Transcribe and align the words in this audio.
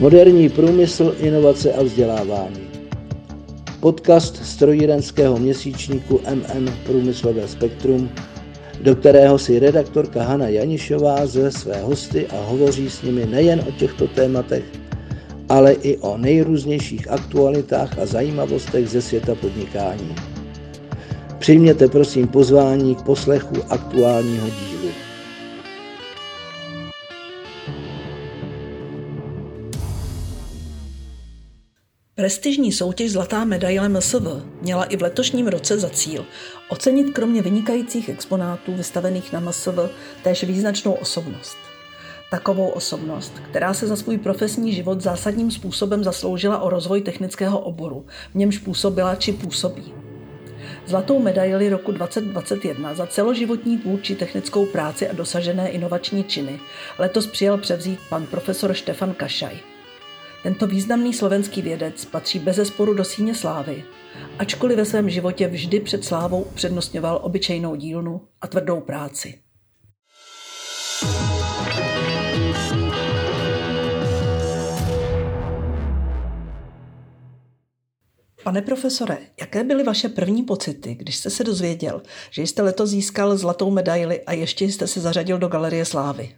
Moderní 0.00 0.48
průmysl, 0.48 1.14
inovace 1.18 1.72
a 1.72 1.82
vzdělávání. 1.82 2.68
Podcast 3.80 4.46
strojírenského 4.46 5.38
měsíčníku 5.38 6.20
MM 6.34 6.68
Průmyslové 6.86 7.48
spektrum, 7.48 8.10
do 8.82 8.96
kterého 8.96 9.38
si 9.38 9.58
redaktorka 9.58 10.22
Hana 10.22 10.48
Janišová 10.48 11.26
zve 11.26 11.50
své 11.50 11.82
hosty 11.82 12.26
a 12.26 12.40
hovoří 12.44 12.90
s 12.90 13.02
nimi 13.02 13.26
nejen 13.26 13.60
o 13.68 13.72
těchto 13.72 14.06
tématech, 14.06 14.64
ale 15.48 15.72
i 15.72 15.96
o 15.96 16.16
nejrůznějších 16.16 17.10
aktualitách 17.10 17.98
a 17.98 18.06
zajímavostech 18.06 18.88
ze 18.88 19.02
světa 19.02 19.34
podnikání. 19.34 20.14
Přijměte 21.38 21.88
prosím 21.88 22.28
pozvání 22.28 22.94
k 22.94 23.02
poslechu 23.02 23.56
aktuálního 23.68 24.46
dílu. 24.46 25.07
Prestižní 32.18 32.72
soutěž 32.72 33.12
Zlatá 33.12 33.44
medaile 33.44 33.88
MSV 33.88 34.22
měla 34.62 34.84
i 34.84 34.96
v 34.96 35.02
letošním 35.02 35.48
roce 35.48 35.78
za 35.78 35.90
cíl 35.90 36.26
ocenit 36.68 37.12
kromě 37.14 37.42
vynikajících 37.42 38.08
exponátů 38.08 38.74
vystavených 38.74 39.32
na 39.32 39.40
MSV 39.40 39.68
též 40.22 40.44
význačnou 40.44 40.92
osobnost. 40.92 41.56
Takovou 42.30 42.68
osobnost, 42.68 43.32
která 43.50 43.74
se 43.74 43.86
za 43.86 43.96
svůj 43.96 44.18
profesní 44.18 44.72
život 44.72 45.00
zásadním 45.00 45.50
způsobem 45.50 46.04
zasloužila 46.04 46.58
o 46.58 46.70
rozvoj 46.70 47.00
technického 47.00 47.58
oboru, 47.58 48.06
v 48.32 48.34
němž 48.34 48.58
působila 48.58 49.14
či 49.14 49.32
působí. 49.32 49.94
Zlatou 50.86 51.18
medaili 51.18 51.68
roku 51.68 51.92
2021 51.92 52.94
za 52.94 53.06
celoživotní 53.06 53.78
tvůrčí 53.78 54.14
technickou 54.14 54.66
práci 54.66 55.08
a 55.08 55.12
dosažené 55.12 55.68
inovační 55.68 56.24
činy 56.24 56.60
letos 56.98 57.26
přijel 57.26 57.58
převzít 57.58 57.98
pan 58.08 58.26
profesor 58.26 58.74
Štefan 58.74 59.14
Kašaj. 59.14 59.77
Tento 60.42 60.66
významný 60.66 61.14
slovenský 61.14 61.62
vědec 61.62 62.04
patří 62.04 62.38
bez 62.38 62.56
zesporu 62.56 62.94
do 62.94 63.04
síně 63.04 63.34
slávy, 63.34 63.84
ačkoliv 64.38 64.76
ve 64.76 64.84
svém 64.84 65.10
životě 65.10 65.48
vždy 65.48 65.80
před 65.80 66.04
slávou 66.04 66.42
upřednostňoval 66.42 67.20
obyčejnou 67.22 67.74
dílnu 67.76 68.20
a 68.40 68.46
tvrdou 68.46 68.80
práci. 68.80 69.40
Pane 78.44 78.62
profesore, 78.62 79.18
jaké 79.40 79.64
byly 79.64 79.84
vaše 79.84 80.08
první 80.08 80.42
pocity, 80.42 80.94
když 80.94 81.16
jste 81.16 81.30
se 81.30 81.44
dozvěděl, 81.44 82.02
že 82.30 82.42
jste 82.42 82.62
letos 82.62 82.90
získal 82.90 83.36
zlatou 83.36 83.70
medaili 83.70 84.22
a 84.22 84.32
ještě 84.32 84.64
jste 84.64 84.86
se 84.86 85.00
zařadil 85.00 85.38
do 85.38 85.48
Galerie 85.48 85.84
Slávy? 85.84 86.34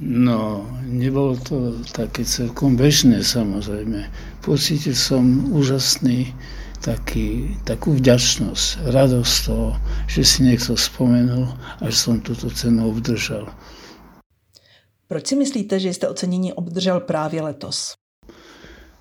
No, 0.00 0.64
nebolo 0.88 1.36
to 1.36 1.76
také 1.92 2.24
celkom 2.24 2.72
bežné 2.72 3.20
samozrejme. 3.20 4.08
Pocítil 4.40 4.96
som 4.96 5.52
úžasný 5.52 6.32
taký, 6.80 7.52
takú 7.68 7.92
vďačnosť, 8.00 8.88
radosť 8.88 9.34
toho, 9.44 9.76
že 10.08 10.24
si 10.24 10.48
niekto 10.48 10.72
spomenul 10.72 11.52
a 11.52 11.84
že 11.92 11.96
som 12.00 12.24
túto 12.24 12.48
cenu 12.48 12.88
obdržal. 12.88 13.52
Proč 15.04 15.26
si 15.26 15.36
myslíte, 15.36 15.80
že 15.80 15.92
jste 15.92 16.08
ocenění 16.08 16.52
obdržel 16.52 17.00
právě 17.00 17.42
letos? 17.42 17.94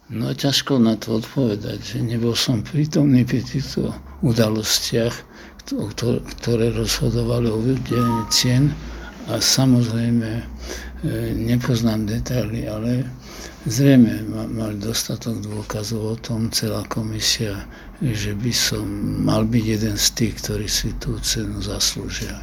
No 0.09 0.33
ťažko 0.33 0.81
na 0.81 0.97
to 0.97 1.21
odpovedať, 1.21 1.85
že 1.85 2.01
nebol 2.01 2.33
som 2.33 2.65
prítomný 2.65 3.29
pri 3.29 3.45
týchto 3.45 3.93
udalostiach, 4.25 5.13
ktoré 6.41 6.73
rozhodovali 6.73 7.45
o 7.53 7.61
udelení 7.61 8.25
cien 8.33 8.73
a 9.29 9.37
samozrejme 9.37 10.43
E, 10.99 11.31
nepoznám 11.31 12.03
detaily, 12.05 12.67
ale 12.67 13.07
zrejme 13.63 14.19
mali 14.51 14.75
dostatok 14.83 15.39
dôkazov 15.39 16.01
o 16.03 16.15
tom 16.19 16.51
celá 16.51 16.83
komisia, 16.91 17.55
že 18.03 18.35
by 18.35 18.51
som 18.51 18.83
mal 19.23 19.47
byť 19.47 19.63
jeden 19.63 19.95
z 19.95 20.07
tých, 20.11 20.33
ktorí 20.43 20.67
si 20.67 20.91
tú 20.99 21.15
cenu 21.23 21.63
zaslúžia. 21.63 22.35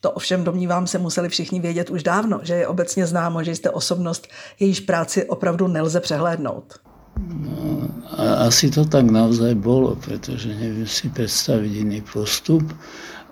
To 0.00 0.14
ovšem 0.14 0.44
domnívám 0.46 0.86
se 0.86 0.98
museli 0.98 1.28
všichni 1.28 1.60
vědět 1.60 1.90
už 1.90 2.02
dávno, 2.02 2.40
že 2.42 2.54
je 2.54 2.66
obecně 2.66 3.06
známo, 3.06 3.42
že 3.42 3.56
jste 3.56 3.70
osobnost, 3.70 4.28
jejíž 4.60 4.80
práci 4.80 5.24
opravdu 5.24 5.66
nelze 5.66 6.00
přehlédnout. 6.00 6.78
No, 7.18 7.90
a 8.14 8.46
asi 8.46 8.70
to 8.70 8.84
tak 8.86 9.10
naozaj 9.10 9.58
bolo, 9.58 9.98
pretože 9.98 10.54
neviem 10.54 10.86
si 10.86 11.10
predstaviť 11.10 11.72
iný 11.82 11.98
postup. 12.06 12.62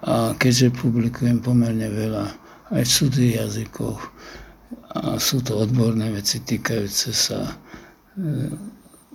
A 0.03 0.35
keďže 0.35 0.75
publikujem 0.75 1.39
pomerne 1.39 1.87
veľa 1.87 2.46
aj 2.71 2.83
v 2.83 2.95
cudzích 2.99 3.35
jazykoch, 3.37 4.01
a 4.97 5.21
sú 5.21 5.45
to 5.45 5.61
odborné 5.61 6.11
veci 6.11 6.41
týkajúce 6.41 7.13
sa 7.13 7.39
e, 7.47 7.53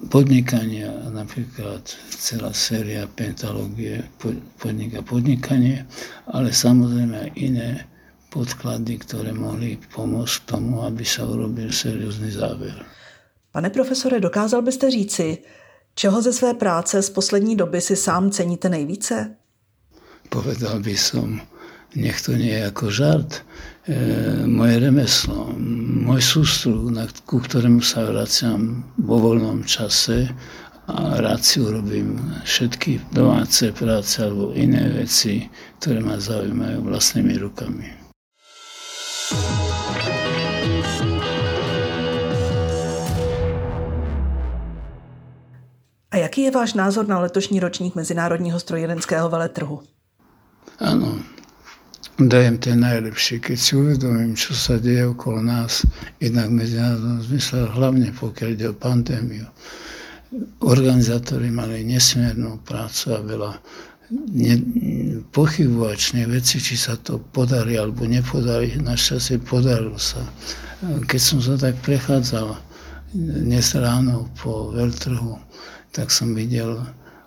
podnikania, 0.07 1.09
napríklad 1.09 1.84
celá 2.16 2.53
séria 2.53 3.09
pentalógie 3.09 4.06
podnik 4.62 4.95
a 4.95 5.01
podnikanie, 5.01 5.85
ale 6.31 6.53
samozrejme 6.53 7.16
aj 7.17 7.31
iné 7.35 7.69
podklady, 8.31 9.03
ktoré 9.03 9.35
mohli 9.35 9.75
pomôcť 9.91 10.47
tomu, 10.47 10.88
aby 10.88 11.03
sa 11.03 11.28
urobil 11.28 11.69
seriózny 11.69 12.31
záver. 12.31 12.78
Pane 13.51 13.69
profesore, 13.69 14.19
dokázal 14.19 14.62
byste 14.62 14.91
říci, 14.91 15.38
čeho 15.95 16.22
ze 16.22 16.33
své 16.33 16.53
práce 16.53 17.01
z 17.01 17.09
poslední 17.09 17.56
doby 17.56 17.81
si 17.81 17.95
sám 17.95 18.31
ceníte 18.31 18.69
nejvíce? 18.69 19.35
Povedal 20.29 20.79
by 20.79 20.97
som, 20.97 21.41
nech 21.96 22.22
to 22.24 22.35
nie 22.40 22.56
je 22.56 22.68
ako 22.72 22.85
žart, 22.88 23.31
e, 23.88 23.94
moje 24.47 24.79
remeslo, 24.79 25.52
môj 26.07 26.22
sústrud, 26.24 26.96
ku 27.28 27.38
ktorému 27.44 27.84
sa 27.84 28.07
vraciam 28.07 28.88
vo 28.96 29.19
voľnom 29.19 29.68
čase 29.68 30.31
a 30.88 31.19
rád 31.19 31.44
si 31.44 31.59
urobím 31.59 32.19
všetky 32.47 33.12
domáce 33.12 33.72
práce 33.75 34.24
alebo 34.24 34.56
iné 34.56 34.88
veci, 34.91 35.47
ktoré 35.80 36.00
ma 36.00 36.19
zaujímajú 36.19 36.84
vlastnými 36.84 37.35
rukami. 37.40 37.88
A 46.12 46.18
jaký 46.19 46.44
je 46.44 46.51
váš 46.51 46.75
názor 46.75 47.07
na 47.07 47.19
letošní 47.19 47.59
ročník 47.59 47.96
Mezinárodního 47.96 48.59
strojírenského 48.59 49.30
veletrhu? 49.30 49.84
Áno, 50.80 51.24
dajem 52.28 52.58
ten 52.58 52.82
najlepší, 52.82 53.40
keď 53.40 53.58
si 53.58 53.72
uvedomím, 53.78 54.34
čo 54.36 54.54
sa 54.54 54.78
deje 54.78 55.09
okolo 55.09 55.42
nás, 55.42 55.86
jednak 56.20 56.52
v 56.52 56.66
medzinárodnom 56.66 57.22
zmysle, 57.24 57.72
hlavne 57.72 58.09
pokiaľ 58.14 58.50
ide 58.52 58.68
o 58.70 58.76
pandémiu. 58.76 59.46
Organizátori 60.62 61.50
mali 61.50 61.88
nesmiernu 61.88 62.62
prácu 62.68 63.06
a 63.16 63.20
veľa 63.24 63.52
ne, 64.12 64.56
pochybovačné 65.31 66.28
veci, 66.28 66.60
či 66.60 66.76
sa 66.76 67.00
to 67.00 67.20
podarí 67.31 67.80
alebo 67.80 68.04
nepodarí. 68.04 68.76
Našťastie 68.76 69.40
podarilo 69.44 69.96
sa. 69.96 70.22
Keď 70.84 71.22
som 71.22 71.40
sa 71.40 71.56
tak 71.56 71.80
prechádzal 71.84 72.58
dnes 73.16 73.76
ráno 73.76 74.31
po 74.40 74.72
veľtrhu, 74.72 75.36
tak 75.92 76.12
som 76.12 76.31
videl 76.31 76.80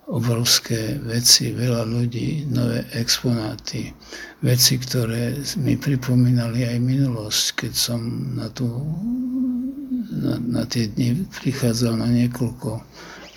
obrovské 0.05 1.01
veci, 1.01 1.49
veľa 1.49 1.85
ľudí, 1.89 2.45
nové 2.53 2.85
exponáty, 2.93 3.89
veci, 4.45 4.77
ktoré 4.77 5.33
mi 5.57 5.73
pripomínali 5.77 6.61
aj 6.61 6.77
minulosť, 6.77 7.65
keď 7.65 7.73
som 7.73 8.01
na, 8.37 8.45
tú, 8.53 8.69
na, 10.13 10.37
na 10.37 10.63
tie 10.69 10.85
dni 10.93 11.25
prichádzal 11.41 11.97
na 11.97 12.09
niekoľko 12.09 12.85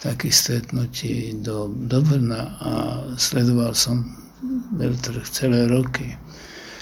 takých 0.04 0.34
stretnutí 0.34 1.40
do, 1.40 1.72
do 1.72 1.98
Brna 2.04 2.42
a 2.60 2.70
sledoval 3.16 3.72
som 3.72 4.04
veľtrh 4.76 5.24
celé 5.24 5.66
roky. 5.66 6.14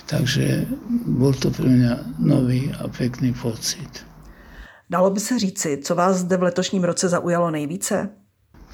Takže 0.07 0.67
bol 1.19 1.35
to 1.35 1.51
pre 1.51 1.67
mňa 1.67 2.23
nový 2.23 2.71
a 2.79 2.87
pekný 2.87 3.35
pocit. 3.35 4.07
Dalo 4.91 5.11
by 5.11 5.21
se 5.21 5.39
říci, 5.39 5.81
co 5.83 5.95
vás 5.95 6.17
zde 6.17 6.37
v 6.37 6.43
letošním 6.43 6.85
roce 6.85 7.09
zaujalo 7.09 7.51
nejvíce? 7.51 8.26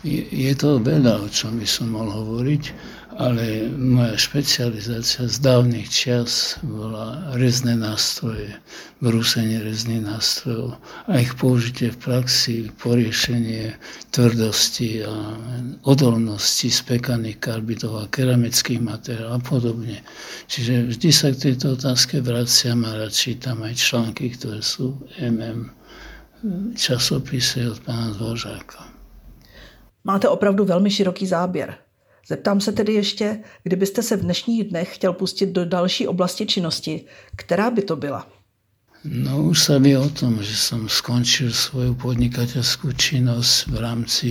Je, 0.03 0.51
to 0.59 0.83
veľa, 0.83 1.23
o 1.23 1.29
čom 1.31 1.63
by 1.63 1.69
som 1.69 1.95
mohol 1.95 2.11
hovoriť, 2.11 2.65
ale 3.23 3.71
moja 3.71 4.19
špecializácia 4.19 5.31
z 5.31 5.37
dávnych 5.39 5.87
čias 5.87 6.59
bola 6.67 7.31
rezné 7.39 7.79
nástroje, 7.79 8.51
brúsenie 8.99 9.63
rezných 9.63 10.03
nástrojov 10.03 10.75
a 11.07 11.23
ich 11.23 11.31
použitie 11.39 11.95
v 11.95 12.03
praxi, 12.03 12.55
poriešenie 12.83 13.79
tvrdosti 14.11 15.07
a 15.07 15.39
odolnosti 15.87 16.67
spekaných 16.67 17.39
karbidov 17.39 18.03
a 18.03 18.11
keramických 18.11 18.83
materiálov 18.83 19.39
a 19.39 19.41
podobne. 19.45 19.99
Čiže 20.51 20.91
vždy 20.91 21.11
sa 21.15 21.31
k 21.31 21.53
tejto 21.53 21.79
otázke 21.79 22.19
vraciam 22.19 22.83
a 22.89 22.99
rád 22.99 23.15
čítam 23.15 23.63
aj 23.63 23.79
články, 23.79 24.35
ktoré 24.35 24.67
sú 24.67 24.99
MM 25.23 25.71
časopise 26.75 27.71
od 27.71 27.79
pána 27.87 28.19
Dvořáka. 28.19 28.92
Máte 30.05 30.29
opravdu 30.29 30.65
velmi 30.65 30.91
široký 30.91 31.27
záběr. 31.27 31.75
Zeptám 32.29 32.61
se 32.61 32.73
tedy 32.73 32.93
ještě, 32.93 33.39
kdybyste 33.63 34.03
se 34.03 34.17
v 34.17 34.21
dnešních 34.21 34.65
dnech 34.65 34.95
chtěl 34.95 35.13
pustit 35.13 35.47
do 35.47 35.65
další 35.65 36.07
oblasti 36.07 36.47
činnosti, 36.47 37.05
která 37.37 37.71
by 37.71 37.83
to 37.83 37.97
byla? 37.97 38.27
No 39.05 39.51
už 39.51 39.59
sa 39.67 39.83
vie 39.83 39.99
o 39.99 40.07
tom, 40.07 40.39
že 40.47 40.55
som 40.55 40.87
skončil 40.87 41.51
svoju 41.51 41.99
podnikateľskú 41.99 42.95
činnosť 42.95 43.75
v 43.75 43.77
rámci 43.83 44.29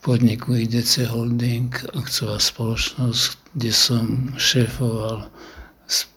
podniku 0.00 0.56
IDC 0.56 1.12
Holding, 1.12 1.68
akciová 1.92 2.40
spoločnosť, 2.40 3.52
kde 3.52 3.68
som 3.68 4.32
šéfoval 4.40 5.28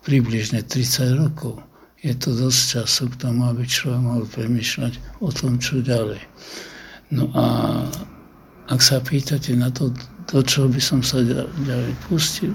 približne 0.08 0.64
30 0.64 1.20
rokov. 1.20 1.60
Je 2.00 2.16
to 2.16 2.32
dosť 2.32 2.80
času 2.80 3.12
k 3.12 3.20
tomu, 3.28 3.44
aby 3.52 3.68
človek 3.68 4.00
mohol 4.00 4.24
premýšľať 4.24 4.94
o 5.20 5.30
tom, 5.36 5.60
čo 5.60 5.84
ďalej. 5.84 6.24
No 7.12 7.28
a 7.36 7.84
ak 8.68 8.80
sa 8.82 9.02
pýtate 9.02 9.56
na 9.58 9.72
to, 9.74 9.90
do 10.30 10.40
čoho 10.46 10.70
by 10.70 10.82
som 10.82 11.02
sa 11.02 11.24
ďalej 11.66 11.94
pustil, 12.08 12.54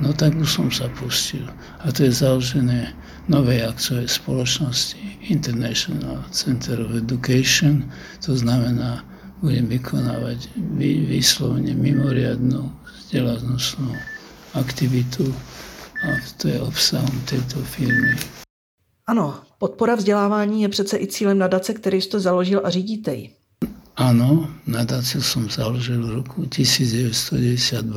no 0.00 0.12
tak 0.12 0.36
už 0.36 0.48
som 0.48 0.68
sa 0.68 0.90
pustil. 1.00 1.44
A 1.82 1.92
to 1.92 2.04
je 2.04 2.12
založené 2.12 2.92
novej 3.26 3.66
akciovej 3.66 4.12
spoločnosti 4.12 5.00
International 5.32 6.22
Center 6.30 6.78
of 6.82 6.94
Education. 6.94 7.88
To 8.22 8.36
znamená, 8.36 9.02
budem 9.42 9.66
vykonávať 9.66 10.48
výslovne 11.10 11.74
mimoriadnú 11.74 12.72
vzdelanostnú 13.06 13.92
aktivitu 14.56 15.28
a 16.04 16.08
to 16.40 16.48
je 16.48 16.58
obsahom 16.60 17.16
této 17.28 17.60
firmy. 17.64 18.16
Ano, 19.06 19.40
podpora 19.58 19.94
vzdělávání 19.94 20.62
je 20.62 20.68
přece 20.68 20.98
i 20.98 21.06
cílem 21.06 21.38
nadace, 21.38 21.74
který 21.74 22.00
jste 22.00 22.20
založil 22.20 22.60
a 22.64 22.70
řídíte 22.70 23.14
ji. 23.14 23.45
Áno, 23.96 24.44
nadáciu 24.68 25.24
som 25.24 25.48
založil 25.48 26.04
v 26.04 26.20
roku 26.20 26.44
1992 26.44 27.96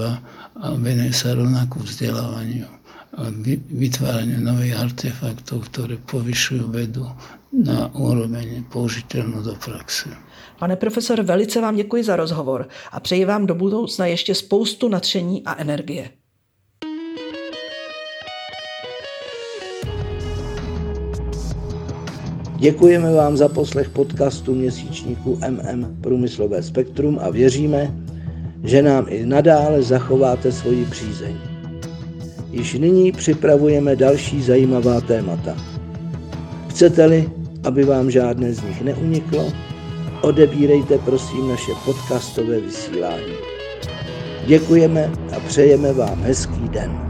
a 0.55 0.67
venuje 0.79 1.11
sa 1.11 1.35
rovnako 1.35 1.83
vzdelávaniu 1.83 2.71
a 3.19 3.27
vytváraniu 3.67 4.39
nových 4.39 4.79
artefaktov, 4.79 5.67
ktoré 5.67 5.99
povyšujú 5.99 6.71
vedu 6.71 7.03
na 7.51 7.91
úroveň 7.91 8.63
použiteľnú 8.71 9.43
do 9.43 9.59
praxe. 9.59 10.07
Pane 10.59 10.75
profesor, 10.75 11.21
velice 11.21 11.61
vám 11.61 11.75
děkuji 11.75 12.03
za 12.03 12.15
rozhovor 12.15 12.67
a 12.91 12.99
přeji 12.99 13.25
vám 13.25 13.45
do 13.45 13.55
budoucna 13.55 14.05
ještě 14.05 14.35
spoustu 14.35 14.87
nadšení 14.87 15.43
a 15.45 15.55
energie. 15.59 16.09
Děkujeme 22.59 23.13
vám 23.13 23.37
za 23.37 23.47
poslech 23.47 23.89
podcastu 23.89 24.55
měsíčníku 24.55 25.39
MM 25.49 25.97
Průmyslové 26.01 26.63
spektrum 26.63 27.19
a 27.21 27.29
věříme, 27.29 27.95
že 28.63 28.81
nám 28.81 29.05
i 29.09 29.25
nadále 29.25 29.83
zachováte 29.83 30.51
svoji 30.51 30.85
přízeň. 30.85 31.35
Již 32.51 32.73
nyní 32.73 33.11
připravujeme 33.11 33.95
další 33.95 34.41
zajímavá 34.41 35.01
témata. 35.01 35.57
Chcete-li, 36.69 37.29
aby 37.63 37.83
vám 37.83 38.11
žádné 38.11 38.53
z 38.53 38.63
nich 38.63 38.81
neuniklo, 38.81 39.51
odebírejte 40.21 40.97
prosím 40.97 41.49
naše 41.49 41.71
podcastové 41.85 42.59
vysílání. 42.59 43.33
Děkujeme 44.45 45.11
a 45.37 45.39
přejeme 45.39 45.93
vám 45.93 46.21
hezký 46.21 46.69
den. 46.69 47.08